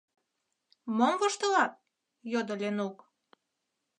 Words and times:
—Мом 0.97 1.13
воштылат?— 1.21 1.71
йодо 2.31 2.53
Ленук. 2.61 2.97